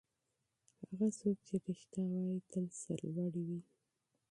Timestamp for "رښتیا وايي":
1.65-2.39